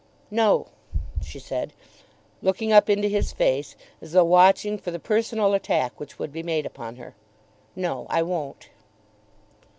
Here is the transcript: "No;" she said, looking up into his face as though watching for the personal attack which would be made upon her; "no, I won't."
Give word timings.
"No;" 0.31 0.65
she 1.23 1.37
said, 1.37 1.73
looking 2.41 2.73
up 2.73 2.89
into 2.89 3.07
his 3.07 3.31
face 3.31 3.75
as 4.01 4.13
though 4.13 4.23
watching 4.25 4.79
for 4.79 4.89
the 4.89 4.97
personal 4.97 5.53
attack 5.53 5.99
which 5.99 6.17
would 6.17 6.33
be 6.33 6.41
made 6.41 6.65
upon 6.65 6.95
her; 6.95 7.13
"no, 7.75 8.07
I 8.09 8.23
won't." 8.23 8.69